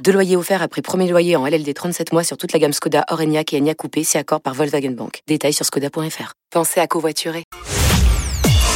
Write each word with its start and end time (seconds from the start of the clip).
Deux 0.00 0.12
loyers 0.12 0.36
offerts 0.36 0.62
après 0.62 0.82
premier 0.82 1.08
loyer 1.08 1.36
en 1.36 1.46
LLD 1.46 1.72
37 1.72 2.12
mois 2.12 2.24
sur 2.24 2.36
toute 2.36 2.52
la 2.52 2.58
gamme 2.58 2.72
Skoda, 2.72 3.04
Orenia 3.10 3.42
et 3.52 3.58
Enya 3.58 3.74
Coupé, 3.74 4.02
si 4.02 4.18
accord 4.18 4.40
par 4.40 4.54
Volkswagen 4.54 4.90
Bank. 4.90 5.20
Détails 5.28 5.52
sur 5.52 5.64
skoda.fr. 5.64 6.32
Pensez 6.50 6.80
à 6.80 6.86
covoiturer. 6.86 7.44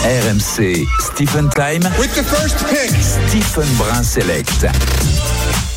RMC 0.05 0.87
Stephen 1.01 1.51
Time. 1.51 1.83
With 1.99 2.15
the 2.15 2.23
first 2.23 2.65
pick. 2.69 2.93
Stephen 3.03 3.69
Brun 3.77 4.03
Select. 4.05 4.67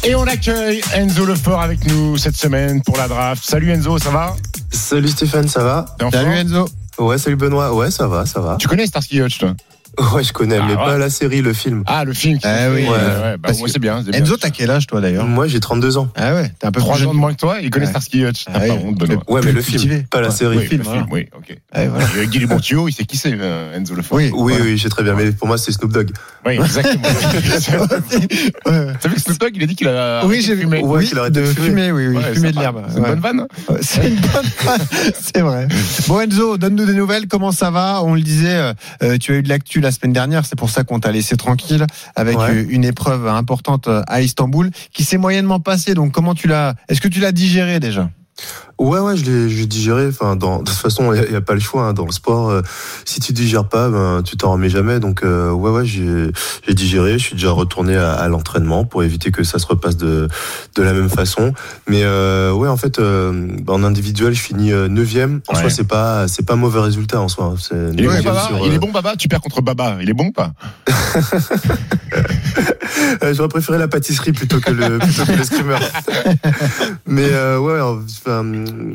Et 0.03 0.13
on 0.13 0.27
accueille 0.27 0.81
Enzo 0.93 1.26
Lefort 1.26 1.62
avec 1.62 1.85
nous 1.85 2.17
cette 2.17 2.35
semaine 2.35 2.81
pour 2.84 2.95
la 2.98 3.07
draft. 3.07 3.43
Salut 3.43 3.71
Enzo, 3.71 3.98
ça 3.98 4.12
va? 4.12 4.35
Salut 4.71 5.09
Stéphane, 5.09 5.48
ça 5.48 5.63
va? 5.63 5.85
Salut 6.12 6.35
Enzo. 6.35 6.70
Ouais, 6.99 7.17
salut 7.17 7.35
Benoît. 7.35 7.73
Ouais, 7.73 7.89
ça 7.89 8.07
va, 8.07 8.26
ça 8.26 8.41
va. 8.41 8.57
Tu 8.59 8.67
connais 8.67 8.85
Starsky 8.85 9.21
Hutch 9.21 9.39
toi? 9.39 9.53
Ouais, 10.13 10.23
je 10.23 10.34
connais, 10.34 10.57
Ah, 10.57 10.66
mais 10.67 10.73
ouais. 10.75 10.77
pas 10.85 10.98
la 10.98 11.09
série, 11.09 11.41
le 11.41 11.53
film. 11.53 11.84
Ah, 11.85 12.03
le 12.03 12.13
film. 12.13 12.38
qui 12.39 12.48
Ah 12.48 12.70
oui, 12.70 12.84
ouais, 12.84 12.88
ouais. 12.89 12.95
ouais, 12.95 13.38
bah, 13.38 13.49
que- 13.52 13.67
c'est 13.67 13.79
bien. 13.79 14.03
Enzo, 14.13 14.38
t'as 14.38 14.49
quel 14.49 14.70
âge 14.71 14.88
toi 14.88 15.02
d'ailleurs 15.02 15.25
Moi, 15.25 15.48
j'ai 15.48 15.59
32 15.59 15.98
ans. 15.98 16.09
Ah 16.15 16.34
ouais, 16.35 16.52
t'es 16.59 16.67
un 16.67 16.71
peu 16.71 16.79
Trois 16.79 16.95
plus 16.95 17.03
ans 17.03 17.07
jeune. 17.09 17.15
de 17.15 17.20
moins 17.21 17.34
que 17.34 17.39
toi, 17.39 17.57
il 17.62 17.70
connaît 17.70 17.85
Ouais. 17.85 17.89
Starsky 17.91 18.23
Hutch. 18.25 18.45
T'as 18.45 18.52
Ah 18.55 18.59
pas. 18.59 19.34
Ouais, 19.34 19.41
mais 19.43 19.52
le 19.52 19.62
film, 19.62 20.03
pas 20.09 20.21
la 20.21 20.31
série. 20.31 20.55
Le 20.55 20.62
film, 20.62 20.84
oui, 21.12 21.27
ok. 21.38 21.57
Et 21.75 22.27
Guy 22.27 22.45
Montio, 22.45 22.88
il 22.88 22.93
sait 22.93 23.05
qui 23.05 23.17
c'est, 23.17 23.34
euh, 23.39 23.75
Enzo 23.77 23.95
Lefort. 23.95 24.17
Oui, 24.17 24.31
Oui, 24.34 24.53
oui, 24.62 24.77
j'ai 24.77 24.89
très 24.89 25.03
bien. 25.03 25.13
Mais 25.15 25.31
pour 25.31 25.48
moi, 25.48 25.57
c'est 25.57 25.71
Snoop 25.71 25.91
Dogg. 25.91 26.12
Oui, 26.45 26.53
exactement. 26.53 27.04
T'as 28.65 29.10
vu 29.10 29.15
que 29.15 29.21
Snoop 29.21 29.40
Dogg, 29.40 29.51
il 29.55 29.63
a 29.63 29.65
dit 29.67 29.76
qu'il 29.76 29.87
a 29.87 30.26
Oui, 30.26 30.41
j'ai 30.41 30.55
vu. 30.55 30.62
fumé. 30.62 30.82
Ouais, 30.82 30.99
Oui, 30.99 31.05
qu'il 31.07 31.17
arrête 31.20 31.34
de 31.34 31.41
de 31.41 31.45
fumer. 31.45 31.91
oui, 31.91 32.07
oui, 32.07 32.17
fumer 32.34 32.51
de 32.51 32.60
l'herbe. 32.60 32.84
C'est 32.90 32.98
une 32.99 33.04
bonne 33.05 33.20
vanne. 33.20 33.48
Ouais, 33.70 33.77
C'est 33.82 34.07
une 34.07 34.15
bonne 34.15 34.45
c'est 35.20 35.41
vrai. 35.41 35.67
Bon 36.07 36.20
Enzo, 36.21 36.57
donne-nous 36.57 36.85
des 36.85 36.93
nouvelles, 36.93 37.27
comment 37.27 37.51
ça 37.51 37.71
va? 37.71 38.01
On 38.04 38.13
le 38.15 38.21
disait, 38.21 38.55
euh, 38.55 38.73
euh, 39.04 39.17
tu 39.17 39.34
as 39.34 39.35
eu 39.37 39.43
de 39.43 39.49
l'actu 39.49 39.79
la 39.82 39.91
semaine 39.91 40.13
dernière, 40.13 40.46
c'est 40.46 40.58
pour 40.58 40.70
ça 40.70 40.84
qu'on 40.84 40.99
t'a 40.99 41.12
laissé 41.12 41.38
tranquille 41.38 41.85
avec 42.16 42.38
Ouais. 42.38 42.49
euh, 42.52 42.66
une 42.70 42.85
épreuve 42.85 43.27
importante 43.27 43.88
euh, 43.88 44.02
à 44.08 44.22
Istanbul 44.22 44.72
qui 44.94 45.04
s'est 45.04 45.18
moyennement 45.18 45.60
passée. 45.60 45.94
Donc 45.94 46.12
comment 46.12 46.35
tu 46.35 46.48
l'as 46.48 46.76
Est-ce 46.88 47.02
que 47.02 47.08
tu 47.08 47.20
l'as 47.20 47.32
digéré 47.32 47.80
déjà? 47.80 48.10
Ouais, 48.77 48.99
ouais, 48.99 49.18
je 49.18 49.26
l'ai, 49.26 49.65
digéré. 49.65 50.07
Enfin, 50.07 50.37
dans, 50.37 50.59
de 50.59 50.63
toute 50.63 50.77
façon, 50.77 51.13
il 51.13 51.29
n'y 51.29 51.35
a, 51.35 51.41
pas 51.41 51.54
le 51.54 51.59
choix. 51.59 51.84
hein. 51.87 51.93
Dans 51.93 52.05
le 52.05 52.13
sport, 52.13 52.49
euh, 52.49 52.62
si 53.04 53.20
tu 53.20 53.34
digères 53.34 53.65
pas, 53.68 53.90
ben, 53.90 54.21
tu 54.23 54.37
t'en 54.37 54.54
remets 54.54 54.70
jamais. 54.70 55.01
Donc, 55.01 55.23
euh, 55.23 55.51
ouais, 55.51 55.70
ouais, 55.70 55.85
j'ai, 55.85 56.32
digéré. 56.73 57.20
Je 57.20 57.23
suis 57.26 57.34
déjà 57.35 57.51
retourné 57.51 57.98
à, 57.98 58.13
à 58.13 58.27
l'entraînement 58.29 58.85
pour 58.85 59.04
éviter 59.04 59.32
que 59.32 59.43
ça 59.43 59.60
se 59.60 59.65
repasse 59.67 59.98
de, 59.98 60.29
de 60.76 60.82
la 60.82 60.93
même 60.93 61.10
façon. 61.10 61.54
Mais 61.90 62.04
euh, 62.04 62.54
ouais, 62.54 62.70
en 62.70 62.77
fait, 62.77 62.99
euh, 62.99 63.49
en 63.67 63.84
individuel, 63.84 64.34
je 64.34 64.41
finis 64.41 64.72
euh, 64.72 64.88
neuvième. 64.88 65.41
En 65.50 65.56
Ouais. 65.56 65.59
soi, 65.59 65.69
c'est 65.69 65.84
pas, 65.88 66.29
c'est 66.29 66.45
pas 66.45 66.56
mauvais 66.56 66.79
résultat 66.79 67.19
en 67.19 67.28
soi. 67.28 67.56
C'est 67.59 67.75
Il 67.94 68.06
est, 68.06 68.07
bon, 68.07 68.23
Baba 68.23 68.47
sur, 68.47 68.59
il 68.66 68.72
euh, 68.72 68.75
est 68.75 68.79
bon, 68.79 68.91
Baba 68.91 69.16
Tu 69.17 69.28
perds 69.28 69.41
contre 69.41 69.62
Baba. 69.62 69.97
Il 70.01 70.09
est 70.09 70.13
bon 70.13 70.28
ou 70.28 70.31
pas? 70.31 70.53
Euh, 73.23 73.33
J'aurais 73.33 73.50
préféré 73.50 73.78
la 73.78 73.88
pâtisserie 73.88 74.33
plutôt 74.33 74.59
que 74.59 74.72
le, 74.72 75.00
plutôt 75.00 75.25
que 75.25 75.31
le 75.31 75.44
screamer. 75.44 75.78
Mais 77.07 77.29
euh, 77.31 77.57
ouais, 77.57 77.79
enfin, 77.79 78.44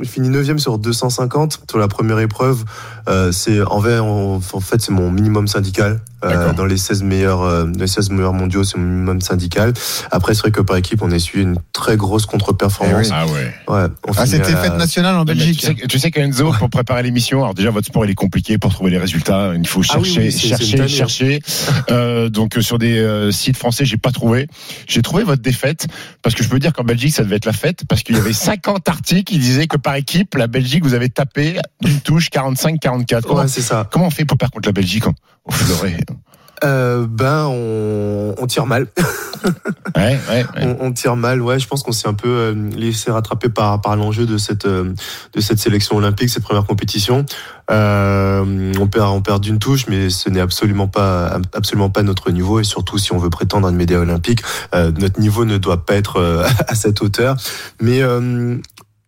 je 0.02 0.08
finis 0.08 0.28
9 0.28 0.58
sur 0.58 0.78
250 0.78 1.62
sur 1.68 1.78
la 1.78 1.88
première 1.88 2.18
épreuve. 2.18 2.64
Euh, 3.08 3.32
c'est 3.32 3.60
en, 3.62 3.82
en 3.82 4.60
fait 4.60 4.80
c'est 4.80 4.92
mon 4.92 5.10
minimum 5.10 5.48
syndical. 5.48 6.00
Euh, 6.24 6.52
dans 6.52 6.64
les 6.64 6.76
16 6.76 7.02
meilleurs, 7.02 7.42
euh, 7.42 7.66
les 7.78 7.86
16 7.86 8.10
meilleurs 8.10 8.32
mondiaux, 8.32 8.64
c'est 8.64 8.78
minimum 8.78 9.20
syndical. 9.20 9.72
Après, 10.10 10.34
c'est 10.34 10.40
vrai 10.40 10.50
que 10.50 10.60
par 10.60 10.76
équipe, 10.76 11.02
on 11.02 11.10
a 11.12 11.16
essuyé 11.16 11.44
une 11.44 11.56
très 11.72 11.96
grosse 11.96 12.26
contre-performance. 12.26 13.08
Eh 13.10 13.12
oui. 13.12 13.16
Ah 13.16 13.26
ouais. 13.26 13.52
Ouais, 13.82 13.88
Ah, 14.16 14.26
c'était 14.26 14.52
à 14.52 14.56
fête 14.56 14.76
nationale 14.76 15.14
en 15.16 15.18
Non, 15.18 15.24
mais 15.26 15.34
Belgique. 15.34 15.60
Tu 15.60 15.66
sais, 15.66 15.74
tu 15.88 15.98
sais 15.98 16.10
qu'Enzo, 16.10 16.52
pour 16.58 16.70
préparer 16.70 17.02
l'émission, 17.02 17.42
alors 17.42 17.54
déjà 17.54 17.70
votre 17.70 17.86
sport 17.86 18.04
il 18.04 18.10
est 18.10 18.14
compliqué 18.14 18.58
pour 18.58 18.72
trouver 18.72 18.90
les 18.90 18.98
résultats. 18.98 19.52
Il 19.54 19.66
faut 19.66 19.82
Ah 19.90 19.98
oui, 19.98 20.04
chercher, 20.04 20.20
oui, 20.22 20.32
chercher, 20.32 20.88
chercher. 20.88 21.40
Euh, 21.90 22.28
donc 22.28 22.56
euh, 22.56 22.62
sur 22.62 22.78
des 22.78 22.98
euh, 22.98 23.30
sites 23.30 23.56
français, 23.56 23.84
j'ai 23.84 23.96
pas 23.96 24.10
trouvé. 24.12 24.48
J'ai 24.86 25.02
trouvé 25.02 25.24
votre 25.24 25.42
défaite 25.42 25.86
parce 26.22 26.34
que 26.34 26.42
je 26.42 26.48
peux 26.48 26.58
dire 26.58 26.72
qu'en 26.72 26.84
Belgique 26.84 27.14
ça 27.14 27.22
devait 27.24 27.36
être 27.36 27.46
la 27.46 27.52
fête 27.52 27.80
parce 27.88 28.02
qu'il 28.02 28.16
y 28.16 28.18
avait 28.18 28.32
50 28.32 28.88
articles 28.88 29.24
qui 29.24 29.38
disaient 29.38 29.66
que 29.66 29.76
par 29.76 29.94
équipe 29.96 30.34
la 30.36 30.46
Belgique 30.46 30.84
vous 30.84 30.94
avez 30.94 31.08
tapé 31.08 31.58
d'une 31.82 32.00
touche 32.00 32.28
45-44. 32.30 33.22
Comment, 33.22 33.40
Ouais, 33.40 33.48
c'est 33.48 33.60
ça. 33.62 33.88
comment 33.90 34.06
on 34.06 34.10
fait 34.10 34.24
pour 34.24 34.38
perdre 34.38 34.54
contre 34.54 34.68
la 34.68 34.72
Belgique 34.72 35.06
en- 35.06 35.14
Euh, 36.62 37.06
ben, 37.08 37.46
on, 37.48 38.34
on 38.38 38.46
tire 38.46 38.66
mal. 38.66 38.86
Ouais, 39.96 40.18
ouais, 40.28 40.44
ouais. 40.56 40.76
on, 40.80 40.86
on 40.86 40.92
tire 40.92 41.14
mal. 41.14 41.40
Ouais, 41.40 41.58
je 41.60 41.68
pense 41.68 41.82
qu'on 41.82 41.92
s'est 41.92 42.08
un 42.08 42.14
peu 42.14 42.28
euh, 42.28 42.70
laissé 42.70 43.10
rattraper 43.10 43.48
par, 43.48 43.80
par 43.80 43.94
l'enjeu 43.94 44.26
de 44.26 44.38
cette, 44.38 44.64
euh, 44.64 44.92
de 45.34 45.40
cette 45.40 45.58
sélection 45.58 45.96
olympique, 45.96 46.30
cette 46.30 46.42
première 46.42 46.64
compétition. 46.64 47.24
On 47.68 48.88
perd, 48.90 49.08
on 49.10 49.20
perd 49.20 49.40
d'une 49.42 49.58
touche, 49.58 49.86
mais 49.86 50.10
ce 50.10 50.30
n'est 50.30 50.40
absolument 50.40 50.88
pas, 50.88 51.38
absolument 51.52 51.90
pas 51.90 52.02
notre 52.02 52.30
niveau. 52.30 52.58
Et 52.58 52.64
surtout, 52.64 52.98
si 52.98 53.12
on 53.12 53.18
veut 53.18 53.30
prétendre 53.30 53.68
à 53.68 53.70
une 53.70 53.76
médaille 53.76 53.98
olympique, 53.98 54.40
notre 54.72 55.20
niveau 55.20 55.44
ne 55.44 55.58
doit 55.58 55.84
pas 55.84 55.94
être 55.94 56.44
à 56.66 56.74
cette 56.74 57.00
hauteur. 57.02 57.36
Mais 57.80 58.00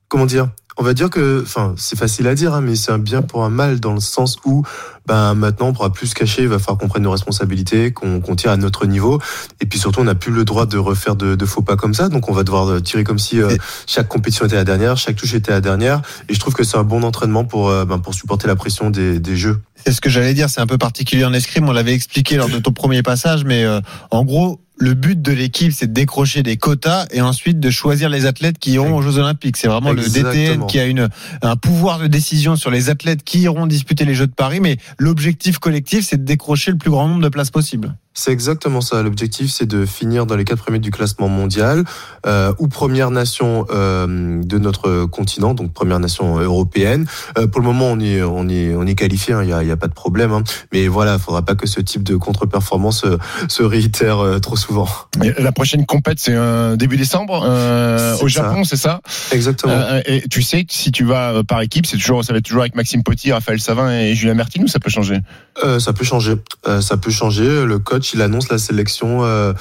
comment 0.09 0.27
dire? 0.27 0.51
On 0.79 0.83
va 0.83 0.93
dire 0.93 1.09
que, 1.09 1.43
enfin, 1.43 1.75
c'est 1.77 1.99
facile 1.99 2.27
à 2.29 2.35
dire, 2.35 2.53
hein, 2.53 2.61
mais 2.61 2.77
c'est 2.77 2.93
un 2.93 2.99
bien 2.99 3.23
pour 3.23 3.45
un 3.45 3.49
mal 3.49 3.81
dans 3.81 3.95
le 3.95 4.01
sens 4.01 4.37
où, 4.45 4.63
ben, 5.07 5.35
maintenant, 5.35 5.69
on 5.69 5.73
pourra 5.73 5.91
plus 5.91 6.09
se 6.09 6.15
cacher. 6.15 6.43
Il 6.43 6.49
va 6.49 6.59
falloir 6.59 6.79
qu'on 6.79 6.89
prenne 6.89 7.05
nos 7.05 7.11
responsabilités, 7.11 7.93
qu'on 7.93 8.21
qu'on 8.21 8.37
tire 8.37 8.51
à 8.51 8.57
notre 8.57 8.87
niveau. 8.87 9.21
Et 9.61 9.67
puis 9.67 9.79
surtout, 9.79 10.01
on 10.01 10.05
n'a 10.05 10.15
plus 10.15 10.33
le 10.33 10.45
droit 10.45 10.67
de 10.67 10.77
refaire 10.77 11.17
de, 11.17 11.35
de 11.35 11.47
faux 11.47 11.63
pas 11.63 11.77
comme 11.77 11.95
ça. 11.95 12.09
Donc, 12.09 12.29
on 12.29 12.33
va 12.33 12.45
devoir 12.45 12.83
tirer 12.83 13.05
comme 13.05 13.19
si 13.19 13.41
euh, 13.41 13.57
chaque 13.87 14.09
compétition 14.09 14.45
était 14.45 14.57
la 14.57 14.65
dernière, 14.65 14.97
chaque 14.97 15.17
touche 15.17 15.35
était 15.35 15.53
la 15.53 15.63
dernière. 15.63 16.03
Et 16.29 16.35
je 16.35 16.41
trouve 16.41 16.55
que 16.55 16.65
c'est 16.65 16.77
un 16.77 16.85
bon 16.85 17.03
entraînement 17.05 17.45
pour, 17.45 17.71
euh, 17.71 17.85
ben, 17.85 17.99
pour 17.99 18.15
supporter 18.15 18.47
la 18.47 18.57
pression 18.57 18.91
des, 18.91 19.19
des 19.19 19.37
jeux. 19.37 19.61
C'est 19.87 19.93
ce 19.93 20.01
que 20.01 20.11
j'allais 20.11 20.35
dire, 20.35 20.51
c'est 20.51 20.61
un 20.61 20.67
peu 20.67 20.79
particulier 20.79 21.25
en 21.25 21.33
escrime, 21.33 21.69
on 21.69 21.73
l'avait 21.73 21.95
expliqué 21.95 22.35
lors 22.35 22.49
de 22.49 22.59
ton 22.59 22.73
premier 22.73 23.05
passage, 23.05 23.45
mais 23.45 23.63
euh, 23.63 23.81
en 24.11 24.25
gros, 24.25 24.61
le 24.77 24.95
but 24.95 25.23
de 25.23 25.31
l'équipe, 25.31 25.73
c'est 25.73 25.87
de 25.87 25.93
décrocher 25.93 26.43
des 26.43 26.57
quotas 26.57 27.07
et 27.13 27.21
ensuite 27.21 27.61
de 27.61 27.71
choisir 27.71 28.09
les 28.09 28.27
athlètes 28.27 28.59
qui 28.59 28.73
iront 28.73 28.97
aux 28.97 29.03
Jeux 29.03 29.19
Olympiques. 29.19 29.57
C'est 29.57 29.69
vraiment 29.69 29.93
le 29.93 30.03
DTN 30.03 30.67
qui 30.67 30.81
a 30.81 30.87
une, 30.87 31.09
un 31.41 31.55
pouvoir 31.55 32.01
de 32.01 32.09
décision 32.09 32.57
sur 32.57 32.73
les 32.73 32.91
athlètes 32.91 33.23
qui 33.23 33.43
iront 33.43 33.69
disputer 33.69 34.05
les 34.05 34.17
Jeux 34.17 34.27
de 34.27 34.35
Paris, 34.35 34.59
mais 34.59 34.77
l'objectif 34.99 35.61
collectif, 35.61 36.05
c'est 36.05 36.17
de 36.17 36.25
décrocher 36.25 36.73
le 36.73 36.79
plus 36.79 36.91
grand 36.91 37.07
nombre 37.07 37.23
de 37.23 37.29
places 37.29 37.53
possible. 37.53 37.95
C'est 38.19 38.33
exactement 38.33 38.81
ça. 38.81 39.03
L'objectif, 39.03 39.51
c'est 39.53 39.67
de 39.67 39.85
finir 39.85 40.25
dans 40.25 40.37
les 40.37 40.45
quatre 40.47 40.63
premiers 40.63 40.79
du 40.79 40.91
classement 40.91 41.29
mondial 41.29 41.85
euh, 42.27 42.53
ou 42.59 42.67
première 42.67 43.11
nation 43.11 43.67
euh, 43.71 44.43
de 44.43 44.59
notre 44.59 45.05
continent, 45.05 45.53
donc 45.53 45.75
première 45.75 46.01
nation 46.01 46.39
européenne. 46.39 47.07
Euh, 47.37 47.47
pour 47.47 47.61
le 47.61 47.67
moment, 47.67 47.89
on 47.93 48.01
est 48.01 48.23
on 48.23 48.49
est 48.49 48.75
on 48.75 48.87
est 48.87 48.95
qualifié. 48.95 49.35
Il 49.43 49.47
n'y 49.49 49.53
a, 49.53 49.63
y 49.63 49.71
a 49.71 49.77
pas 49.77 49.89
de 49.89 49.93
problème. 49.93 50.33
hein. 50.33 50.43
Mais 50.73 50.89
voilà, 50.89 51.15
il 51.15 51.21
faudra 51.21 51.43
pas 51.43 51.55
que 51.57 51.67
ce 51.67 51.81
type 51.83 52.03
de 52.03 52.17
contre-performance 52.17 53.05
euh, 53.05 53.19
se 53.49 53.63
réitère 53.63 54.21
euh, 54.21 54.39
trop 54.39 54.57
souvent. 54.57 54.89
Et 55.23 55.35
La 55.41 55.53
prochaine 55.53 55.85
compète 55.85 56.19
c'est 56.19 56.33
euh, 56.35 56.77
début 56.77 56.97
décembre 56.97 57.45
euh, 57.47 58.17
au. 58.23 58.29
Japon, 58.29 58.65
c'est 58.65 58.77
ça? 58.77 59.03
Exactement. 59.31 59.75
Euh, 59.75 60.01
et 60.07 60.27
tu 60.29 60.41
sais 60.41 60.65
que 60.65 60.73
si 60.73 60.91
tu 60.91 61.05
vas 61.05 61.43
par 61.45 61.61
équipe, 61.61 61.85
c'est 61.87 61.99
toujours, 61.99 62.25
ça 62.25 62.33
va 62.33 62.39
être 62.39 62.45
toujours 62.47 62.63
avec 62.63 62.75
Maxime 62.75 63.03
Potti, 63.03 63.31
Raphaël 63.33 63.61
Savin 63.61 63.91
et 63.91 64.15
Julien 64.15 64.35
Mertin 64.35 64.63
ou 64.63 64.69
ça 64.69 64.79
peut 64.79 64.91
changer? 64.91 65.19
Euh, 65.65 65.79
ça 65.79 65.93
peut 65.93 66.05
changer. 66.05 66.35
Euh, 66.67 66.81
ça 66.81 66.97
peut 66.97 67.11
changer. 67.11 67.65
Le 67.65 67.79
coach, 67.79 68.06
il 68.13 68.23
annonce 68.23 68.49
la 68.49 68.59
sélection, 68.59 69.25
euh, 69.25 69.53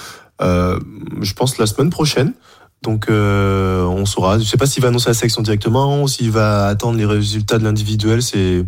euh, 0.41 0.79
je 1.21 1.33
pense, 1.33 1.57
la 1.57 1.65
semaine 1.65 1.89
prochaine. 1.89 2.33
Donc, 2.83 3.09
euh, 3.09 3.83
on 3.83 4.05
saura. 4.05 4.37
Je 4.37 4.43
sais 4.43 4.57
pas 4.57 4.67
s'il 4.67 4.83
va 4.83 4.89
annoncer 4.89 5.09
la 5.09 5.15
sélection 5.15 5.41
directement 5.41 6.03
ou 6.03 6.07
s'il 6.07 6.29
va 6.29 6.67
attendre 6.67 6.97
les 6.97 7.05
résultats 7.05 7.57
de 7.57 7.63
l'individuel. 7.63 8.21
C'est, 8.21 8.63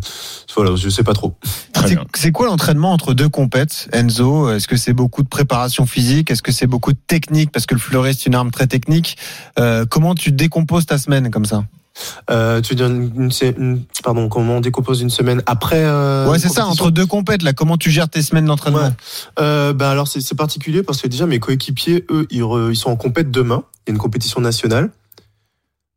voilà, 0.56 0.74
je 0.74 0.88
sais 0.88 1.04
pas 1.04 1.12
trop. 1.12 1.36
C'est 2.14 2.32
quoi 2.32 2.46
l'entraînement 2.46 2.92
entre 2.92 3.14
deux 3.14 3.28
compètes, 3.28 3.88
Enzo? 3.92 4.50
Est-ce 4.50 4.66
que 4.66 4.76
c'est 4.76 4.92
beaucoup 4.92 5.22
de 5.22 5.28
préparation 5.28 5.86
physique? 5.86 6.32
Est-ce 6.32 6.42
que 6.42 6.50
c'est 6.50 6.66
beaucoup 6.66 6.92
de 6.92 6.98
technique? 7.06 7.52
Parce 7.52 7.66
que 7.66 7.74
le 7.74 7.80
fleuret, 7.80 8.12
c'est 8.12 8.26
une 8.26 8.34
arme 8.34 8.50
très 8.50 8.66
technique. 8.66 9.18
Euh, 9.60 9.86
comment 9.88 10.16
tu 10.16 10.32
décomposes 10.32 10.86
ta 10.86 10.98
semaine 10.98 11.30
comme 11.30 11.44
ça? 11.44 11.62
Euh, 12.30 12.60
tu 12.60 12.70
veux 12.70 12.76
dire 12.76 12.86
une, 12.86 13.10
une- 13.16 13.54
une- 13.58 13.82
pardon, 14.02 14.28
comment 14.28 14.56
on 14.56 14.60
décompose 14.60 15.00
une 15.00 15.10
semaine 15.10 15.42
après 15.46 15.82
euh, 15.84 16.28
Ouais, 16.28 16.38
c'est 16.38 16.48
ça, 16.48 16.66
entre 16.66 16.90
deux 16.90 17.06
compètes, 17.06 17.42
là, 17.42 17.52
comment 17.52 17.76
tu 17.76 17.90
gères 17.90 18.08
tes 18.08 18.22
semaines 18.22 18.46
d'entraînement? 18.46 18.80
Ouais. 18.82 18.90
Euh, 19.40 19.72
ben 19.72 19.88
alors 19.88 20.08
c'est 20.08 20.34
particulier 20.36 20.82
parce 20.82 21.00
que 21.00 21.08
déjà 21.08 21.26
mes 21.26 21.38
coéquipiers 21.38 22.04
eux 22.10 22.26
ils, 22.30 22.42
re- 22.42 22.70
ils 22.70 22.76
sont 22.76 22.90
en 22.90 22.96
compète 22.96 23.30
demain. 23.30 23.62
Il 23.86 23.90
y 23.90 23.92
a 23.92 23.92
une 23.94 23.98
compétition 23.98 24.40
nationale. 24.40 24.90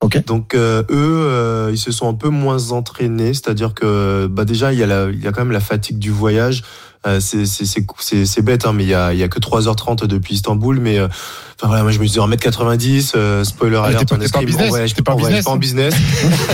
Ok. 0.02 0.26
Donc 0.26 0.56
euh, 0.56 0.82
eux 0.90 1.26
euh, 1.28 1.70
ils 1.72 1.78
se 1.78 1.92
sont 1.92 2.08
un 2.10 2.14
peu 2.16 2.30
moins 2.30 2.72
entraînés, 2.72 3.34
c'est-à-dire 3.34 3.74
que 3.74 4.28
bah 4.28 4.46
déjà 4.46 4.74
il 4.74 4.80
y 4.80 4.84
a 4.84 4.88
la, 4.88 5.10
il 5.10 5.22
y 5.24 5.28
a 5.28 5.32
quand 5.32 5.42
même 5.42 5.52
la 5.52 5.60
fatigue 5.60 6.00
du 6.00 6.10
voyage. 6.12 6.64
Euh, 7.07 7.19
c'est 7.19 7.48
c'est 7.48 7.65
c'est 7.65 7.83
c'est 8.00 8.25
c'est 8.27 8.42
bête, 8.44 8.68
hein, 8.68 8.74
mais 8.74 8.83
il 8.83 8.89
y 8.89 8.94
a 8.94 9.12
il 9.12 9.18
y 9.18 9.24
a 9.24 9.27
que 9.27 9.39
3h30 9.39 10.06
depuis 10.06 10.36
Istanbul, 10.36 10.80
mais 10.80 11.00
euh, 11.00 11.07
enfin 11.07 11.65
voilà, 11.65 11.81
moi 11.81 11.92
je 11.92 11.98
me 11.98 12.06
suis 12.06 12.19
dit 12.19 12.19
1m90, 12.19 13.13
euh, 13.15 13.44
spoiler 13.44 13.80
Ah, 13.81 13.88
alert 13.88 14.12
en 14.12 14.18
t'es 14.19 14.30
pas 14.30 14.44
business 14.44 14.71
j'étais 14.86 15.01
pas 15.01 15.15
business 15.15 15.45
pas 15.45 15.51
en 15.51 15.57
business. 15.57 15.95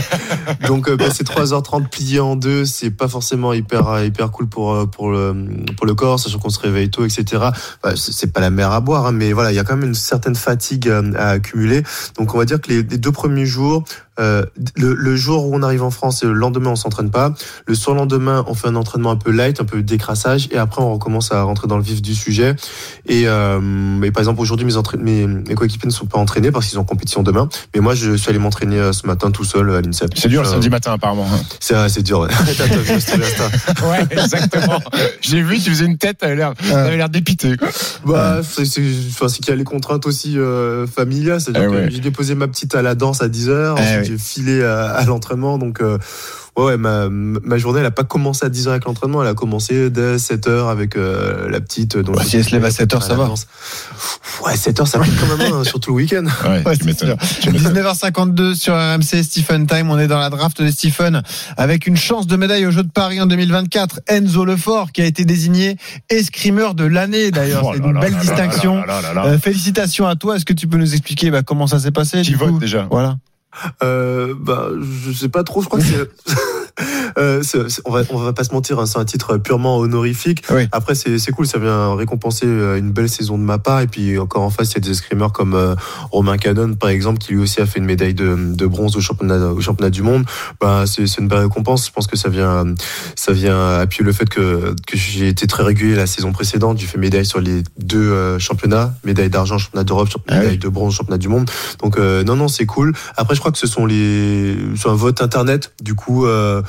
Donc 0.68 0.90
passer 0.96 1.26
3h30 1.26 1.90
plié 1.90 2.22
en 2.22 2.38
deux, 2.38 2.64
c'est 2.64 2.92
pas 2.92 3.10
forcément 3.10 3.52
hyper 3.52 4.06
hyper 4.06 4.32
cool 4.32 4.48
pour 4.48 4.90
pour 4.90 5.12
le 5.12 5.36
pour 5.76 5.86
le 5.86 5.96
corps, 5.96 6.18
sachant 6.18 6.40
qu'on 6.40 6.50
se 6.50 6.62
réveille 6.62 6.90
tôt, 6.90 7.04
etc. 7.04 7.50
Bah, 7.84 7.98
c'est 7.98 8.14
c'est 8.14 8.32
pas 8.32 8.40
la 8.40 8.50
mer 8.50 8.72
à 8.72 8.80
boire, 8.80 9.06
hein, 9.08 9.12
mais 9.12 9.34
voilà, 9.34 9.52
il 9.52 9.56
y 9.56 9.60
a 9.60 9.66
quand 9.66 9.76
même 9.76 9.90
une 9.90 9.96
certaine 9.96 10.36
fatigue 10.36 10.90
à 11.18 11.32
accumuler. 11.32 11.84
Donc 12.18 12.34
on 12.34 12.38
va 12.38 12.46
dire 12.46 12.62
que 12.62 12.70
les, 12.70 12.84
les 12.84 12.98
deux 12.98 13.12
premiers 13.12 13.46
jours, 13.46 13.84
euh, 14.20 14.44
le, 14.76 14.94
le 14.94 15.16
jour 15.16 15.46
où 15.48 15.56
on 15.56 15.62
arrive 15.64 15.84
en 15.84 15.92
France 15.92 16.24
et 16.24 16.26
le 16.26 16.34
lendemain 16.34 16.72
on 16.72 16.76
s'entraîne 16.76 17.10
pas, 17.12 17.34
le 17.66 17.76
surlendemain 17.76 18.44
on 18.48 18.54
fait 18.54 18.68
un 18.68 18.76
entraînement 18.76 19.12
un 19.12 19.16
peu 19.16 19.32
light, 19.32 19.60
un 19.62 19.66
peu 19.66 19.82
décrassage, 19.82 20.48
et 20.52 20.58
après 20.58 20.82
on 20.82 20.94
recommence 20.94 21.32
à 21.32 21.42
rentrer 21.44 21.68
dans 21.68 21.78
le 21.78 21.84
vif 21.84 22.02
du 22.02 22.16
sujet. 22.16 22.56
Et, 23.08 23.24
euh, 23.28 24.02
et 24.02 24.12
par 24.12 24.22
exemple 24.22 24.42
aujourd'hui 24.42 24.66
mes, 24.66 24.74
mes, 24.98 25.28
mes 25.28 25.56
coéquipiers 25.56 25.88
ne 25.88 25.94
sont 25.94 26.06
pas 26.06 26.18
entraînés 26.20 26.52
parce 26.52 26.68
qu'ils 26.68 26.80
ont 26.80 26.84
compétition 26.84 27.24
demain, 27.24 27.48
mais 27.76 27.82
moi 27.82 27.96
je 27.96 28.16
suis 28.16 28.30
allé 28.30 28.40
m'entraîner 28.40 28.78
euh, 28.80 28.94
ce 28.94 29.06
matin 29.08 29.32
tout 29.32 29.44
seul 29.44 29.70
à 29.76 29.82
l'INSEP. 29.82 30.12
C'est 30.16 30.28
dur 30.30 30.42
le 30.42 30.48
Euh, 30.48 30.52
samedi 30.52 30.70
matin 30.70 30.94
apparemment. 30.94 31.28
C'est 31.60 31.76
ouais, 31.76 31.90
c'est 31.90 32.04
dur. 32.04 32.28
Ouais. 33.88 34.06
Exactement. 34.12 34.80
J'ai 35.22 35.42
vu, 35.42 35.60
tu 35.60 35.70
faisais 35.70 35.86
une 35.86 35.98
tête, 35.98 36.18
t'avais 36.20 36.36
l'air, 36.36 36.54
l'air 36.72 37.10
dépité. 37.10 37.56
Bah, 38.06 38.42
c'est 38.44 38.66
c'est- 38.66 38.82
enfin, 39.10 39.28
c'est 39.28 39.38
qu'il 39.38 39.50
y 39.50 39.52
a 39.52 39.56
les 39.56 39.64
contraintes 39.64 40.06
aussi 40.06 40.38
euh, 40.38 40.88
familiales. 40.88 41.42
C'est-à-dire 41.42 41.64
Eh 41.70 41.72
que 41.72 41.82
ouais. 41.84 41.88
j'ai 41.92 42.00
déposé 42.00 42.36
ma 42.36 42.48
petite 42.48 42.76
à 42.76 42.82
la 42.82 42.96
danse 42.96 43.22
à 43.22 43.28
10h, 43.28 43.76
Eh 43.78 43.82
ensuite 43.82 44.00
oui. 44.02 44.07
J'ai 44.08 44.18
filé 44.18 44.64
à, 44.64 44.86
à 44.92 45.06
l'entraînement. 45.06 45.58
Donc, 45.58 45.82
euh, 45.82 45.98
ouais, 46.58 46.66
ouais, 46.66 46.78
ma, 46.78 47.08
ma 47.10 47.58
journée, 47.58 47.80
elle 47.80 47.86
a 47.86 47.92
pas 47.92 48.04
commencé 48.04 48.46
à 48.46 48.50
10h 48.50 48.70
avec 48.70 48.86
l'entraînement, 48.86 49.22
elle 49.22 49.30
a 49.30 49.34
commencé 49.34 49.90
dès 49.90 50.16
7h 50.18 50.70
avec 50.70 50.96
euh, 50.96 51.50
la 51.50 51.60
petite. 51.62 51.98
Donc, 51.98 52.16
Bah, 52.16 52.24
si 52.24 52.38
elle 52.38 52.44
se 52.44 52.52
lève 52.52 52.66
à 52.66 52.72
7 52.72 52.94
heures, 52.96 53.04
ça 53.04 53.10
la 53.16 53.16
va. 53.26 53.34
Ouais, 54.46 54.54
7h, 54.56 54.86
ça 54.86 55.00
pique 55.00 55.14
quand 55.20 55.38
même, 55.38 55.54
hein, 55.54 55.64
surtout 55.64 55.92
le 55.92 55.96
week-end. 55.98 56.26
Ouais, 56.46 56.64
Ouais, 56.66 56.74
tu 56.78 56.80
c'est 56.80 56.86
m'étonnes. 56.86 57.16
sûr. 57.20 57.40
Tu 57.42 57.52
m'étonnes. 57.52 57.74
19h52 57.74 58.56
sur 58.56 58.74
RMC 58.76 59.24
Stephen 59.24 59.68
Time. 59.68 59.90
On 59.90 59.98
est 60.00 60.08
dans 60.08 60.20
la 60.20 60.30
draft 60.30 60.62
de 60.62 60.70
Stephen 60.72 61.22
avec 61.58 61.88
une 61.88 61.98
chance 61.98 62.28
de 62.28 62.36
médaille 62.36 62.66
aux 62.66 62.72
Jeux 62.72 62.84
de 62.84 62.92
Paris 62.92 63.20
en 63.22 63.26
2024. 63.26 64.02
Enzo 64.08 64.46
Lefort 64.46 64.92
qui 64.92 65.02
a 65.02 65.06
été 65.06 65.26
désigné 65.26 65.78
escrimeur 66.10 66.74
de 66.76 66.86
l'année 66.86 67.32
d'ailleurs. 67.32 67.64
Oh 67.66 67.72
C'est 67.74 67.80
une 67.84 67.94
là 67.94 68.00
belle 68.02 68.12
là 68.14 68.18
là 68.18 68.24
distinction. 68.24 68.76
là 68.86 69.02
là 69.02 69.14
là 69.14 69.14
là. 69.14 69.26
Euh, 69.28 69.38
félicitations 69.40 70.08
à 70.08 70.16
toi. 70.16 70.36
Est-ce 70.36 70.46
que 70.46 70.54
tu 70.54 70.68
peux 70.68 70.78
nous 70.78 70.94
expliquer 70.94 71.32
bah, 71.32 71.42
comment 71.44 71.68
ça 71.68 71.80
s'est 71.80 71.92
passé 71.92 72.22
Qui 72.22 72.34
vote 72.34 72.52
coup 72.52 72.60
déjà? 72.60 72.88
Voilà. 72.92 73.18
Euh, 73.84 74.34
bah, 74.38 74.70
je 75.02 75.12
sais 75.12 75.30
pas 75.30 75.44
trop. 75.44 75.62
Je 75.62 75.68
crois 75.68 75.80
que 75.80 75.86
c'est. 75.86 76.34
Euh, 77.18 77.42
c'est- 77.44 77.70
c'est- 77.70 77.82
on 77.86 77.92
va 77.92 78.02
on 78.12 78.18
va 78.20 78.34
pas 78.34 78.44
se 78.44 78.54
mentir, 78.54 78.80
hein, 78.80 78.86
c'est 78.86 79.00
un 79.00 79.06
titre 79.06 79.38
purement 79.38 79.78
honorifique. 79.78 80.44
Oui. 80.52 80.68
Après 80.72 80.96
c'est 80.96 81.18
c'est 81.18 81.32
cool, 81.32 81.48
ça 81.48 81.58
vient 81.60 81.96
récompenser 81.96 82.46
euh, 82.46 82.78
une 82.78 82.92
belle 82.92 83.10
saison 83.10 83.38
de 83.38 83.44
ma 83.44 83.58
part 83.58 83.82
et 83.82 83.88
puis 83.88 84.18
encore 84.20 84.44
en 84.44 84.50
face 84.50 84.72
il 84.72 84.76
y 84.76 84.78
a 84.78 84.82
des 84.82 84.92
escrimeurs 84.92 85.32
comme 85.34 85.54
euh, 85.56 85.76
Romain 86.12 86.38
Canon 86.38 86.74
par 86.76 86.90
exemple 86.90 87.18
qui 87.20 87.34
lui 87.34 87.42
aussi 87.42 87.60
a 87.62 87.66
fait 87.66 87.80
une 87.80 87.86
médaille 87.86 88.14
de, 88.14 88.36
de 88.38 88.66
bronze 88.68 88.96
au 88.96 89.02
championnat 89.02 89.48
au 89.52 89.62
championnat 89.62 89.90
du 89.90 90.02
monde. 90.04 90.26
Bah 90.62 90.84
c'est 90.86 91.08
c'est 91.08 91.22
une 91.22 91.28
belle 91.28 91.40
récompense. 91.40 91.88
Je 91.88 91.92
pense 91.92 92.08
que 92.08 92.18
ça 92.18 92.30
vient 92.30 92.66
ça 93.16 93.32
vient 93.34 93.80
appuyer 93.80 94.06
le 94.06 94.14
fait 94.14 94.30
que 94.30 94.76
que 94.86 94.96
j'ai 94.98 95.28
été 95.28 95.48
très 95.48 95.64
régulier 95.64 95.96
la 95.96 96.08
saison 96.08 96.32
précédente. 96.32 96.78
J'ai 96.78 96.88
fait 96.88 96.98
médaille 97.00 97.26
sur 97.26 97.40
les 97.42 97.64
deux 97.80 98.12
euh, 98.12 98.38
championnats, 98.40 98.94
médaille 99.04 99.30
d'argent 99.30 99.58
championnat 99.58 99.84
d'Europe, 99.84 100.10
Ah 100.30 100.34
oui. 100.34 100.40
médaille 100.40 100.58
de 100.60 100.70
bronze 100.70 100.94
championnat 100.94 101.18
du 101.18 101.30
monde. 101.30 101.50
Donc 101.82 101.98
euh, 101.98 102.24
non 102.24 102.36
non 102.36 102.48
c'est 102.48 102.66
cool. 102.66 102.94
Après 103.16 103.34
je 103.36 103.40
crois 103.40 103.52
que 103.52 103.58
ce 103.58 103.68
sont 103.68 103.86
les 103.88 104.56
c'est 104.76 104.88
un 104.90 104.94
vote 104.96 105.22
internet. 105.22 105.74
Du 105.82 105.96
coup 105.96 106.26
euh, 106.28 106.62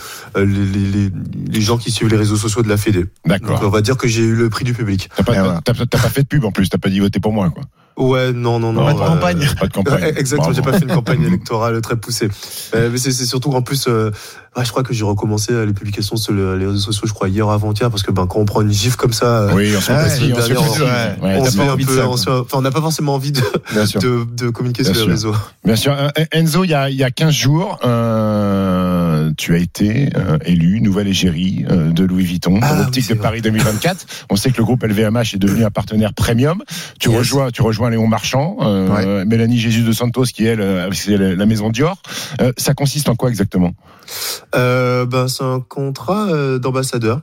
les, 0.44 0.64
les, 0.64 0.90
les, 0.90 1.10
les 1.50 1.60
gens 1.60 1.78
qui 1.78 1.90
suivent 1.90 2.08
les 2.08 2.16
réseaux 2.16 2.36
sociaux 2.36 2.62
de 2.62 2.68
la 2.68 2.76
Fédé. 2.76 3.00
Donc 3.00 3.08
on 3.24 3.28
D'accord. 3.28 3.70
va 3.70 3.80
dire 3.80 3.96
que 3.96 4.08
j'ai 4.08 4.22
eu 4.22 4.34
le 4.34 4.48
prix 4.48 4.64
du 4.64 4.74
public. 4.74 5.08
T'as 5.16 5.22
pas, 5.22 5.34
Et 5.34 5.38
voilà. 5.38 5.60
t'as- 5.64 5.74
t'as 5.74 5.98
pas 5.98 6.08
fait 6.10 6.22
de 6.22 6.28
pub 6.28 6.44
en 6.44 6.52
plus, 6.52 6.68
t'as 6.68 6.78
pas 6.78 6.88
dit 6.90 7.00
voter 7.00 7.20
pour 7.20 7.32
moi, 7.32 7.50
quoi. 7.50 7.62
Ouais 7.96 8.32
non 8.32 8.60
non 8.60 8.72
non. 8.72 8.84
Pas 8.84 8.92
de 8.92 8.98
campagne. 8.98 9.48
Pas 9.58 9.66
de 9.66 9.72
campagne. 9.72 10.00
Ouais, 10.02 10.14
Exactement, 10.16 10.52
j'ai 10.52 10.62
pas 10.62 10.72
fait 10.72 10.84
une 10.84 10.94
campagne 10.94 11.20
électorale 11.26 11.80
très 11.80 11.96
poussée. 11.96 12.28
Euh, 12.76 12.90
mais 12.92 12.98
c'est 12.98 13.10
c'est 13.10 13.24
surtout 13.26 13.50
qu'en 13.50 13.60
plus, 13.62 13.86
euh, 13.88 14.12
ouais, 14.56 14.64
je 14.64 14.70
crois 14.70 14.84
que 14.84 14.94
j'ai 14.94 15.02
recommencé 15.02 15.52
euh, 15.52 15.66
les 15.66 15.72
publications 15.72 16.14
sur 16.14 16.32
le- 16.32 16.56
les 16.56 16.64
réseaux 16.66 16.78
sociaux, 16.78 17.08
je 17.08 17.12
crois 17.12 17.28
hier 17.28 17.48
ou 17.48 17.50
avant-hier, 17.50 17.90
parce 17.90 18.04
que 18.04 18.12
ben 18.12 18.28
quand 18.28 18.38
on 18.38 18.44
prend 18.44 18.60
une 18.60 18.70
gifle 18.70 18.94
comme 18.96 19.12
ça, 19.12 19.48
euh, 19.48 19.52
Oui, 19.52 19.72
on 19.74 19.80
on 22.52 22.60
n'a 22.62 22.70
pas 22.70 22.80
forcément 22.80 23.14
envie 23.14 23.32
de, 23.32 24.50
communiquer 24.50 24.84
Bien 24.84 24.92
sur 24.92 25.00
sûr. 25.00 25.06
les 25.06 25.12
réseaux. 25.14 25.34
Bien 25.64 25.74
sûr. 25.76 25.92
Euh, 25.92 26.08
Enzo, 26.30 26.62
il 26.62 26.70
y 26.70 26.74
a, 26.74 26.90
il 26.90 26.96
y 26.96 27.02
a 27.02 27.10
15 27.10 27.34
jours, 27.34 27.80
euh, 27.84 29.07
tu 29.36 29.54
as 29.54 29.58
été 29.58 30.10
euh, 30.16 30.38
élu 30.44 30.80
nouvelle 30.80 31.08
égérie 31.08 31.64
euh, 31.70 31.90
de 31.90 32.04
Louis 32.04 32.24
Vuitton 32.24 32.58
Ah, 32.62 32.74
dans 32.74 32.84
l'optique 32.84 33.08
de 33.08 33.14
vrai. 33.14 33.22
Paris 33.22 33.40
2024. 33.42 34.06
On 34.30 34.36
sait 34.36 34.50
que 34.50 34.58
le 34.58 34.64
groupe 34.64 34.82
LVMH 34.82 35.34
est 35.34 35.38
devenu 35.38 35.64
un 35.64 35.70
partenaire 35.70 36.12
premium. 36.14 36.62
Tu 37.00 37.08
Yes. 37.10 37.18
rejoins, 37.18 37.50
tu 37.50 37.62
rejoins 37.62 37.90
Léon 37.90 38.06
Marchand, 38.06 38.56
euh, 38.60 39.24
Mélanie 39.24 39.58
Jésus 39.58 39.82
de 39.82 39.92
Santos, 39.92 40.24
qui 40.24 40.44
elle, 40.46 40.60
euh, 40.60 40.90
c'est 40.92 41.16
la 41.16 41.46
maison 41.46 41.70
Dior. 41.70 42.00
Euh, 42.40 42.52
ça 42.56 42.74
consiste 42.74 43.08
en 43.08 43.14
quoi 43.16 43.28
exactement? 43.30 43.72
Euh, 44.54 45.06
ben, 45.06 45.28
c'est 45.28 45.44
un 45.44 45.60
contrat 45.60 46.28
euh, 46.28 46.58
d'ambassadeur. 46.58 47.20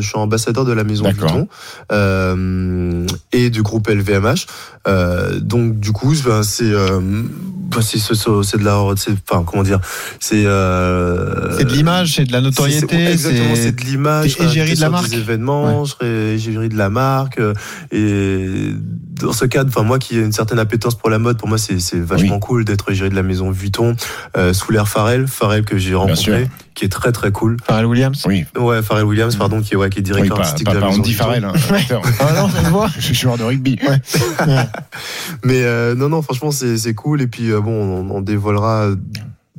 suis 0.06 0.18
ambassadeur 0.18 0.64
de 0.64 0.72
la 0.72 0.84
maison. 0.84 1.04
Vuitton 1.10 1.48
euh, 1.92 3.06
et 3.32 3.50
du 3.50 3.62
groupe 3.62 3.88
LVMH. 3.88 4.46
Euh, 4.88 5.40
donc 5.40 5.78
du 5.78 5.92
coup, 5.92 6.14
ben, 6.24 6.42
c'est 6.42 6.64
euh, 6.64 7.00
ben, 7.00 7.80
c'est 7.82 8.58
de 8.58 8.64
la, 8.64 8.78
enfin 8.80 9.44
comment 9.46 9.62
dire, 9.62 9.80
c'est 10.18 10.44
euh, 10.46 11.56
C'est 11.58 11.64
de 11.64 11.72
l'image, 11.72 12.14
c'est 12.16 12.24
de 12.24 12.32
la 12.32 12.40
notoriété. 12.40 12.86
c'est- 12.88 13.12
Exactement, 13.12 13.54
c'est- 13.54 13.72
de 13.72 13.82
l'image. 13.84 14.36
je 14.38 14.42
égérie 14.44 14.74
de 14.74 14.80
la 14.80 14.90
marque. 14.90 15.10
Des 15.10 15.16
événements, 15.18 15.84
je 15.84 15.90
serai 15.92 16.34
égérie 16.34 16.68
de 16.68 16.76
la 16.76 16.90
marque. 16.90 17.38
euh, 17.38 17.52
Et 17.92 18.72
dans 19.20 19.32
ce 19.32 19.44
cadre, 19.44 19.68
enfin 19.68 19.82
moi 19.82 19.98
qui 19.98 20.18
ai 20.18 20.22
une 20.22 20.32
certaine 20.32 20.58
appétence 20.58 20.94
pour 20.94 21.10
la 21.10 21.18
mode, 21.18 21.38
pour 21.38 21.48
moi 21.48 21.58
c'est 21.58 21.80
c'est 21.80 22.00
vachement 22.00 22.38
cool 22.38 22.64
d'être 22.64 22.90
égérie 22.90 23.10
de 23.10 23.14
la 23.14 23.22
maison 23.22 23.50
Vuitton 23.50 23.94
euh, 24.36 24.52
sous 24.52 24.72
l'air 24.72 24.88
Pharrell, 24.88 25.26
Pharrell 25.26 25.64
que 25.64 25.78
j'ai 25.78 25.94
rencontré, 25.94 26.48
qui 26.74 26.84
est 26.84 26.88
très 26.88 27.12
très 27.12 27.32
cool. 27.32 27.56
Pharrell 27.64 27.86
Williams. 27.86 28.22
Oui, 28.26 28.44
Ouais, 28.56 28.82
Pharrell 28.82 29.04
Williams, 29.04 29.36
pardon, 29.36 29.60
qui 29.60 29.74
est, 29.74 29.76
ouais, 29.76 29.90
qui 29.90 29.98
est 29.98 30.02
oui 30.02 30.12
directeur 30.12 30.38
artistique 30.38 30.66
pas, 30.66 30.74
de 30.74 30.78
la 30.78 30.82
pas 30.82 30.88
maison 30.88 31.00
Andy 31.00 31.10
Vuitton. 31.10 31.24
Farrell, 31.24 31.44
hein. 31.44 31.52
Ah 32.20 32.32
non, 32.34 32.48
ça 32.48 32.64
se 32.64 32.70
voit. 32.70 32.88
Je 32.98 33.00
suis 33.00 33.14
joueur 33.14 33.38
de 33.38 33.44
rugby. 33.44 33.78
Mais 35.44 35.62
euh, 35.62 35.94
non, 35.94 36.08
non, 36.08 36.22
franchement, 36.22 36.50
c'est 36.50 36.76
c'est 36.78 36.94
cool. 36.94 37.20
Et 37.22 37.26
puis, 37.26 37.50
euh, 37.50 37.60
bon, 37.60 37.72
on, 37.72 38.10
on 38.10 38.20
dévoilera 38.20 38.90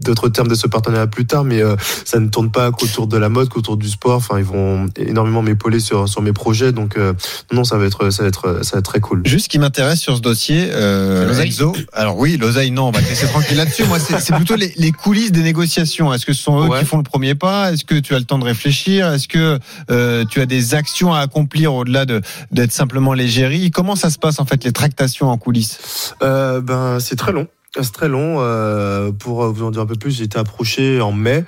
d'autres 0.03 0.30
termes 0.30 0.48
de 0.48 0.56
ce 0.56 0.68
partenariat 0.68 1.07
plus 1.07 1.25
tard, 1.25 1.44
mais 1.44 1.62
euh, 1.62 1.75
ça 2.06 2.19
ne 2.19 2.27
tourne 2.30 2.51
pas 2.51 2.71
qu'autour 2.71 3.07
de 3.07 3.18
la 3.18 3.30
mode, 3.30 3.50
qu'autour 3.50 3.77
du 3.77 3.89
sport. 3.89 4.15
Enfin, 4.18 4.38
ils 4.38 4.44
vont 4.45 4.88
énormément 4.98 5.42
m'épauler 5.42 5.80
sur, 5.80 6.07
sur 6.09 6.21
mes 6.21 6.33
projets. 6.33 6.71
Donc, 6.71 6.98
euh, 6.98 7.13
non, 7.51 7.63
ça 7.63 7.77
va 7.77 7.86
être, 7.86 8.09
ça 8.09 8.24
va 8.24 8.30
être, 8.30 8.59
ça 8.63 8.71
va 8.74 8.80
être 8.80 8.86
très 8.86 9.00
cool. 9.00 9.21
Juste 9.25 9.45
ce 9.45 9.50
qui 9.50 9.59
m'intéresse 9.59 10.00
sur 10.00 10.15
ce 10.18 10.21
dossier, 10.21 10.69
euh, 10.71 11.33
Enzo. 11.42 11.74
Alors 11.94 12.18
oui, 12.18 12.38
l'oseille, 12.38 12.71
non, 12.71 12.88
on 12.88 12.92
va 12.92 13.01
te 13.01 13.07
laisser 13.09 13.27
tranquille 13.27 13.57
là-dessus. 13.57 13.86
Moi, 13.86 14.00
c'est 14.00 14.19
c'est 14.19 14.33
plutôt 14.36 14.56
les, 14.56 14.74
les 14.77 14.92
coulisses 14.92 15.31
des 15.31 15.44
négociations. 15.44 16.13
Est-ce 16.13 16.25
que 16.25 16.33
ce 16.33 16.42
sont 16.44 16.59
eux 16.65 16.68
Ouais. 16.69 16.80
qui 16.80 16.86
font 16.86 16.98
le 16.98 17.03
premier 17.03 17.36
pas? 17.36 17.71
Est-ce 17.74 17.83
que 17.86 17.95
tu 17.95 18.13
as 18.15 18.19
le 18.19 18.25
temps 18.25 18.39
de 18.39 18.45
réfléchir? 18.45 19.12
Est-ce 19.12 19.27
que 19.27 19.59
euh, 19.89 20.25
tu 20.30 20.42
as 20.42 20.45
des 20.45 20.75
actions 20.75 21.13
à 21.13 21.19
accomplir 21.19 21.74
au-delà 21.74 22.05
de 22.05 22.22
d'être 22.51 22.72
simplement 22.72 23.13
l'égérie 23.13 23.72
Comment 23.72 23.96
ça 23.96 24.10
se 24.10 24.17
passe 24.20 24.39
en 24.39 24.46
fait 24.46 24.63
les 24.63 24.72
tractations 24.72 25.29
en 25.29 25.38
coulisses? 25.38 26.13
Euh, 26.22 26.62
ben, 26.62 27.00
c'est 27.00 27.15
très 27.15 27.31
long. 27.31 27.48
C'est 27.80 27.92
très 27.94 28.10
long. 28.10 28.38
Euh, 28.40 29.12
pour 29.12 29.46
vous 29.51 29.63
en 29.63 29.72
dire 29.72 29.82
un 29.82 29.86
peu 29.86 29.96
plus, 29.96 30.12
j'ai 30.12 30.25
été 30.25 30.38
approché 30.38 31.00
en 31.01 31.12
mai. 31.12 31.46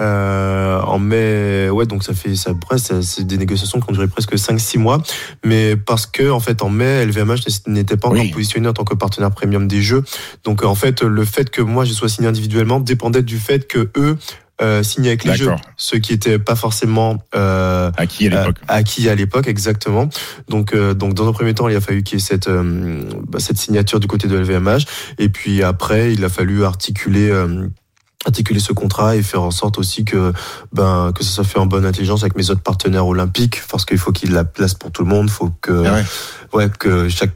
Euh, 0.00 0.80
en 0.80 0.98
mai, 0.98 1.70
ouais, 1.70 1.86
donc 1.86 2.02
ça 2.02 2.14
fait 2.14 2.34
ça 2.34 2.52
presque, 2.52 2.92
c'est 3.02 3.24
des 3.24 3.38
négociations 3.38 3.78
qui 3.78 3.88
ont 3.88 3.92
duré 3.92 4.08
presque 4.08 4.34
5-6 4.34 4.78
mois, 4.78 5.00
mais 5.44 5.76
parce 5.76 6.06
que 6.06 6.30
en 6.30 6.40
fait 6.40 6.62
en 6.62 6.68
mai, 6.68 7.06
LVMH 7.06 7.46
n'était 7.68 7.96
pas 7.96 8.08
encore 8.08 8.20
Oui. 8.22 8.30
positionné 8.32 8.66
en 8.66 8.72
tant 8.72 8.82
que 8.82 8.94
partenaire 8.96 9.30
premium 9.30 9.68
des 9.68 9.82
jeux. 9.82 10.02
Donc 10.42 10.64
en 10.64 10.74
fait, 10.74 11.02
le 11.02 11.24
fait 11.24 11.48
que 11.48 11.62
moi 11.62 11.84
je 11.84 11.92
sois 11.92 12.08
signé 12.08 12.26
individuellement 12.26 12.80
dépendait 12.80 13.22
du 13.22 13.38
fait 13.38 13.68
que 13.68 13.88
eux 13.96 14.18
euh, 14.62 14.82
signaient 14.82 15.08
avec 15.08 15.24
les 15.24 15.34
jeux, 15.34 15.50
ce 15.76 15.96
qui 15.96 16.12
était 16.12 16.38
pas 16.38 16.54
forcément 16.54 17.16
euh, 17.34 17.90
À 17.96 18.06
qui 18.06 18.26
à 18.28 18.30
l'époque 18.30 18.56
euh, 18.62 18.64
acquis 18.68 19.08
à 19.08 19.14
l'époque, 19.14 19.48
exactement. 19.48 20.08
Donc, 20.48 20.74
euh, 20.74 20.94
donc 20.94 21.14
dans 21.14 21.28
un 21.28 21.32
premier 21.32 21.54
temps, 21.54 21.68
il 21.68 21.76
a 21.76 21.80
fallu 21.80 22.02
qu'il 22.02 22.18
y 22.18 22.22
ait 22.22 22.24
cette, 22.24 22.48
euh, 22.48 23.02
bah, 23.28 23.40
cette 23.40 23.58
signature 23.58 23.98
du 24.00 24.06
côté 24.06 24.28
de 24.28 24.36
LVMH. 24.38 24.84
Et 25.18 25.28
puis 25.28 25.62
après, 25.62 26.12
il 26.12 26.24
a 26.24 26.28
fallu 26.28 26.64
articuler. 26.64 27.30
euh, 27.30 27.66
articuler 28.26 28.58
ce 28.58 28.72
contrat 28.72 29.16
et 29.16 29.22
faire 29.22 29.42
en 29.42 29.50
sorte 29.50 29.76
aussi 29.76 30.06
que 30.06 30.32
ben 30.72 31.12
que 31.14 31.22
ça 31.22 31.30
soit 31.30 31.44
fait 31.44 31.58
en 31.58 31.66
bonne 31.66 31.84
intelligence 31.84 32.22
avec 32.22 32.36
mes 32.36 32.48
autres 32.48 32.62
partenaires 32.62 33.06
olympiques 33.06 33.60
parce 33.70 33.84
qu'il 33.84 33.98
faut 33.98 34.12
qu'il 34.12 34.30
y 34.30 34.32
ait 34.32 34.34
de 34.34 34.36
la 34.36 34.44
place 34.46 34.72
pour 34.72 34.90
tout 34.90 35.02
le 35.02 35.10
monde 35.10 35.28
faut 35.28 35.50
que 35.60 35.84
Ah 35.86 35.92
ouais. 35.92 36.04
ouais 36.54 36.70
que 36.78 37.10
chaque 37.10 37.32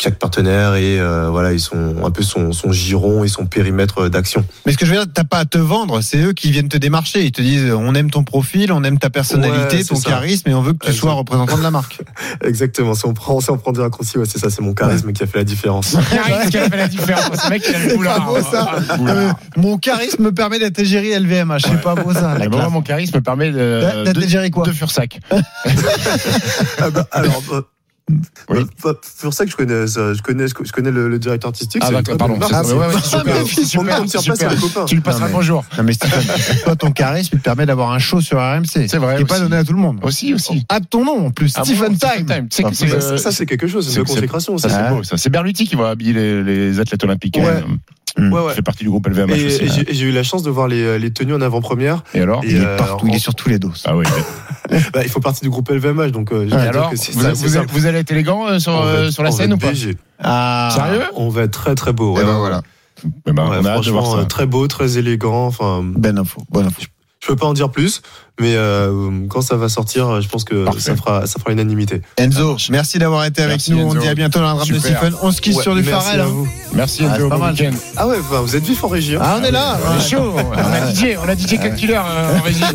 chaque 0.00 0.18
partenaire 0.18 0.74
et 0.74 1.00
euh, 1.00 1.28
voilà, 1.30 1.52
ils 1.52 1.60
sont 1.60 1.96
un 2.04 2.10
peu 2.10 2.22
son, 2.22 2.52
son 2.52 2.70
giron 2.72 3.24
et 3.24 3.28
son 3.28 3.46
périmètre 3.46 4.08
d'action. 4.08 4.44
Mais 4.66 4.72
ce 4.72 4.78
que 4.78 4.84
je 4.86 4.90
veux 4.92 4.96
dire, 4.98 5.06
t'as 5.12 5.24
pas 5.24 5.38
à 5.38 5.44
te 5.46 5.58
vendre, 5.58 6.00
c'est 6.02 6.18
eux 6.18 6.32
qui 6.32 6.50
viennent 6.50 6.68
te 6.68 6.76
démarcher. 6.76 7.24
Ils 7.24 7.32
te 7.32 7.40
disent, 7.40 7.72
on 7.72 7.94
aime 7.94 8.10
ton 8.10 8.22
profil, 8.22 8.72
on 8.72 8.84
aime 8.84 8.98
ta 8.98 9.10
personnalité, 9.10 9.76
Ouais, 9.78 9.84
ton 9.84 9.96
ça. 9.96 10.10
charisme, 10.10 10.48
et 10.50 10.54
on 10.54 10.60
veut 10.62 10.74
que 10.74 10.86
tu 10.86 10.92
sois 10.92 11.12
représentant 11.12 11.56
de 11.56 11.62
la 11.62 11.70
marque. 11.70 12.00
Exactement. 12.44 12.94
Si 12.94 13.06
on 13.06 13.14
prend, 13.14 13.40
si 13.40 13.50
on 13.50 13.56
prend 13.58 13.72
des 13.72 13.80
raccourcis, 13.80 14.18
ouais, 14.18 14.26
c'est 14.26 14.38
ça, 14.38 14.50
c'est 14.50 14.62
mon 14.62 14.74
charisme 14.74 15.12
qui 15.12 15.22
a 15.22 15.26
fait 15.26 15.38
la 15.38 15.44
différence. 15.44 15.96
Charisme 16.10 16.50
qui 16.50 16.58
a 16.58 16.68
fait 16.70 16.76
la 16.76 16.88
différence. 16.88 17.40
Ce 17.42 17.48
mec, 17.50 17.62
il 17.68 17.74
a 17.74 17.78
le 17.78 17.88
C'est 17.90 17.96
boulard. 17.96 18.18
pas 18.18 18.24
beau, 18.26 18.38
ça. 18.50 18.96
Boulard. 18.98 19.16
Euh, 19.16 19.30
mon 19.56 19.78
charisme 19.78 20.22
me 20.24 20.32
permet 20.32 20.58
d'être 20.58 20.78
égérie 20.78 21.18
LVMH. 21.18 21.60
C'est 21.64 21.80
pas 21.80 21.94
beau 21.94 22.12
ça. 22.12 22.36
La 22.38 22.48
moi, 22.48 22.68
mon 22.68 22.82
charisme 22.82 23.16
me 23.16 23.22
permet 23.22 23.50
de, 23.50 24.04
D'être 24.04 24.22
égérie 24.22 24.50
quoi 24.50 24.66
de 24.66 24.72
Fursac. 24.72 25.20
Ah 26.78 26.90
bah, 26.90 27.06
alors, 27.12 27.42
Oui. 28.48 28.60
euh, 28.84 28.94
c'est 29.02 29.22
pour 29.22 29.34
ça 29.34 29.44
que 29.44 29.50
je 29.50 29.56
connais, 29.56 29.86
ça, 29.88 30.14
je 30.14 30.22
connais, 30.22 30.46
je 30.46 30.72
connais 30.72 30.92
le, 30.92 31.08
le 31.08 31.18
directeur 31.18 31.48
artistique. 31.48 31.82
Ah, 31.84 31.90
très 32.02 32.16
pardon. 32.16 32.34
ouais, 32.34 32.40
ouais, 32.40 32.46
Ah, 32.52 32.62
super, 33.02 33.40
On 33.42 34.06
super, 34.06 34.48
pas, 34.48 34.54
copain. 34.56 34.84
Tu 34.84 34.94
lui 34.94 35.00
passeras 35.02 35.28
bonjour. 35.28 35.64
Non 35.76 35.82
mais 35.82 35.92
Stéphane, 35.92 36.22
toi 36.64 36.76
ton 36.76 36.92
charisme 36.92 37.30
il 37.34 37.38
te 37.40 37.44
permet 37.44 37.66
d'avoir 37.66 37.90
un 37.90 37.98
show 37.98 38.20
sur 38.20 38.38
RMC. 38.38 38.64
C'est 38.88 38.96
vrai 38.98 39.16
Qui 39.16 39.22
n'est 39.22 39.26
pas 39.26 39.40
donné 39.40 39.56
à 39.56 39.64
tout 39.64 39.72
le 39.72 39.80
monde. 39.80 39.98
Aussi, 40.02 40.32
aussi. 40.34 40.64
À 40.68 40.78
ton 40.80 41.04
nom 41.04 41.26
en 41.26 41.30
plus, 41.32 41.52
Ah 41.56 41.64
Stephen 41.64 41.98
Time. 41.98 42.26
Ah, 42.30 42.40
Ça, 42.72 42.84
euh, 42.86 43.16
ça, 43.18 43.32
c'est 43.32 43.46
quelque 43.46 43.66
chose, 43.66 43.88
c'est 43.88 43.98
une 43.98 44.06
consécration. 44.06 44.56
Ça, 44.58 44.68
c'est 44.68 44.88
beau. 44.94 45.02
C'est 45.02 45.30
Berluti 45.30 45.66
qui 45.66 45.74
va 45.74 45.88
habiller 45.90 46.12
les, 46.12 46.42
les 46.44 46.78
athlètes 46.80 47.02
olympiques. 47.02 47.36
Ouais. 47.38 47.46
euh, 47.46 47.60
Mm. 48.18 48.32
Ouais, 48.32 48.40
Il 48.40 48.46
ouais. 48.46 48.54
fait 48.54 48.62
partie 48.62 48.82
du 48.82 48.88
groupe 48.88 49.06
LVMH 49.08 49.32
Et, 49.36 49.46
aussi. 49.46 49.62
et 49.64 49.68
hein. 49.68 49.84
j'ai 49.90 50.06
eu 50.06 50.10
la 50.10 50.22
chance 50.22 50.42
de 50.42 50.48
voir 50.48 50.68
les, 50.68 50.98
les 50.98 51.10
tenues 51.12 51.34
en 51.34 51.40
avant-première. 51.42 52.02
Et 52.14 52.22
alors? 52.22 52.42
Et, 52.44 52.52
Il 52.52 52.56
est 52.56 52.64
euh, 52.64 52.78
partout, 52.78 53.06
il 53.08 53.14
est 53.14 53.18
sur 53.18 53.34
tous 53.34 53.50
les 53.50 53.58
dos. 53.58 53.72
Ah 53.84 53.94
oui. 53.94 54.06
Bah, 54.92 55.00
il 55.02 55.08
faut 55.08 55.20
partie 55.20 55.40
du 55.42 55.50
groupe 55.50 55.68
LVMH, 55.70 56.10
donc 56.10 56.32
euh, 56.32 56.48
alors 56.50 56.90
que 56.90 56.96
vous, 56.96 57.02
ça, 57.22 57.32
vous, 57.32 57.56
allez- 57.56 57.66
vous 57.66 57.86
allez 57.86 57.98
être 57.98 58.10
élégant 58.10 58.46
euh, 58.46 58.58
sur, 58.58 58.72
va 58.72 58.78
euh, 58.86 59.10
sur 59.10 59.22
la 59.22 59.30
scène 59.30 59.52
ou 59.52 59.58
pas. 59.58 59.68
Ah. 60.18 60.70
Sérieux? 60.74 61.02
On 61.14 61.28
va 61.28 61.42
être 61.42 61.52
très 61.52 61.74
très 61.74 61.92
beau. 61.92 62.14
Eh 62.16 62.20
ouais. 62.20 62.24
ben 62.26 62.38
voilà. 62.38 62.62
Eh 63.26 63.32
ben, 63.32 63.48
Ouais, 63.48 63.48
On 63.50 63.52
a 63.52 63.56
de 63.58 63.62
voir 63.62 63.74
franchement, 63.74 64.12
ça. 64.16 64.18
euh, 64.20 64.24
très 64.24 64.46
beau, 64.46 64.66
très 64.68 64.98
élégant. 64.98 65.46
Enfin, 65.46 65.82
Bonne 65.84 66.18
info, 66.18 66.42
bonne 66.50 66.66
info. 66.66 66.82
Je 67.26 67.32
peux 67.32 67.36
pas 67.36 67.46
en 67.46 67.54
dire 67.54 67.70
plus, 67.70 68.02
mais 68.40 68.54
euh, 68.54 69.10
quand 69.28 69.40
ça 69.40 69.56
va 69.56 69.68
sortir, 69.68 70.20
je 70.20 70.28
pense 70.28 70.44
que 70.44 70.64
Parfait. 70.64 70.80
ça 70.80 70.94
fera, 70.94 71.26
ça 71.26 71.40
fera 71.40 71.50
unanimité. 71.50 72.02
Enzo, 72.18 72.56
merci 72.70 73.00
d'avoir 73.00 73.24
été 73.24 73.42
avec 73.42 73.54
Merci, 73.54 73.72
nous. 73.72 73.80
On 73.80 73.94
dit 73.94 74.06
à 74.06 74.14
bientôt 74.14 74.38
dans 74.38 74.46
la 74.46 74.54
drame 74.54 74.68
de. 74.68 74.78
Stephen. 74.78 75.12
On 75.22 75.32
se 75.32 75.40
quitte 75.40 75.56
Ouais, 75.56 75.62
sur 75.64 75.74
du 75.74 75.90
à 75.90 75.98
hein. 75.98 76.24
vous. 76.26 76.46
Merci, 76.72 77.02
Ah, 77.04 77.14
Enzo, 77.14 77.24
c'est 77.24 77.28
pas 77.30 77.38
mal. 77.38 77.56
Ah 77.96 78.06
ouais, 78.06 78.18
bah, 78.30 78.40
vous 78.42 78.54
êtes 78.54 78.62
vif 78.64 78.84
en 78.84 78.88
régie. 78.88 79.16
hein. 79.16 79.20
Ah, 79.22 79.38
on 79.40 79.44
est 79.44 79.50
là. 79.50 79.76
On 79.84 79.92
est 79.94 79.96
ouais. 79.96 80.02
chaud. 80.08 80.36
On 80.56 80.72
a 80.72 80.92
DJ, 80.92 81.16
on 81.20 81.28
a 81.28 81.34
DJ 81.34 81.58
Killer 81.76 81.96
euh, 81.98 82.38
en 82.38 82.42
régie. 82.42 82.62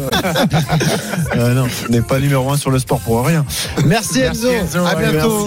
Euh, 1.38 1.54
non, 1.54 1.66
on 1.88 1.92
n'est 1.92 2.02
pas 2.02 2.20
numéro 2.20 2.52
un 2.52 2.58
sur 2.58 2.72
le 2.72 2.80
sport 2.80 3.00
pour 3.00 3.26
rien. 3.26 3.46
Merci, 3.86 4.20
Merci, 4.20 4.48
Enzo. 4.48 4.50
Enzo. 4.52 4.86
À 4.86 4.96
bientôt. 4.96 5.40